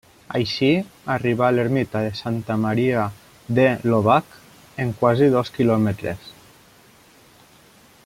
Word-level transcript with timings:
Així, 0.37 0.69
arriba 1.15 1.45
a 1.47 1.49
l'ermita 1.57 2.01
de 2.05 2.15
Santa 2.21 2.57
Maria 2.63 3.03
de 3.61 3.67
l'Obac 3.91 4.35
en 4.87 4.97
quasi 5.03 5.33
dos 5.37 5.57
quilòmetres. 5.59 6.35